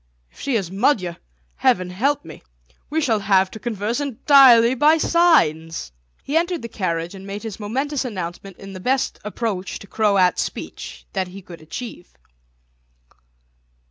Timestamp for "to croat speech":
9.77-11.05